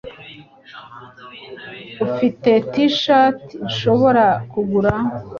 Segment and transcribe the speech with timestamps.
[2.05, 4.93] Ufite T-shirt nshobora kugura?